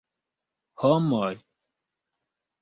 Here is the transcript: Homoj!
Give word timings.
Homoj! 0.83 1.37